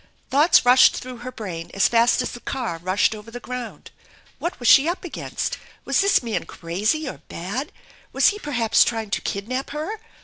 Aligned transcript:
Thoughts 0.31 0.65
rushed 0.65 0.95
through 0.95 1.17
her 1.17 1.31
brain 1.31 1.69
as 1.75 1.87
fast 1.87 2.23
as 2.23 2.31
the 2.31 2.39
car 2.39 2.79
rushed 2.79 3.13
over 3.13 3.29
the 3.29 3.39
ground. 3.39 3.91
What 4.39 4.57
was 4.59 4.67
she 4.67 4.89
up 4.89 5.03
against? 5.03 5.59
Was 5.85 6.01
this 6.01 6.23
man 6.23 6.45
crazy 6.45 7.07
or 7.07 7.19
bad? 7.29 7.71
Was 8.11 8.29
he 8.29 8.39
perhaps 8.39 8.83
trying 8.83 9.11
to 9.11 9.21
kidnap 9.21 9.69
her? 9.69 9.99